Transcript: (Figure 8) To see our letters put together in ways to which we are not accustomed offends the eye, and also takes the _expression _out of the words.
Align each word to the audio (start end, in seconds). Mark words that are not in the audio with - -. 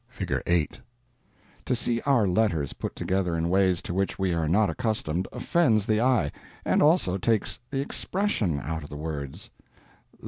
(Figure 0.09 0.41
8) 0.47 0.81
To 1.65 1.75
see 1.75 2.01
our 2.07 2.25
letters 2.27 2.73
put 2.73 2.95
together 2.95 3.37
in 3.37 3.49
ways 3.49 3.83
to 3.83 3.93
which 3.93 4.17
we 4.17 4.33
are 4.33 4.47
not 4.47 4.67
accustomed 4.67 5.27
offends 5.31 5.85
the 5.85 6.01
eye, 6.01 6.31
and 6.65 6.81
also 6.81 7.19
takes 7.19 7.59
the 7.69 7.85
_expression 7.85 8.59
_out 8.65 8.81
of 8.81 8.89
the 8.89 8.97
words. 8.97 9.51